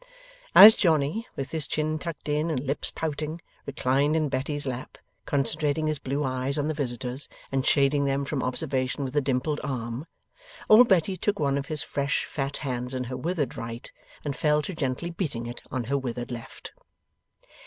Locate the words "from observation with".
8.23-9.15